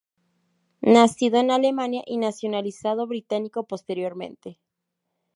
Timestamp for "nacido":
0.95-1.37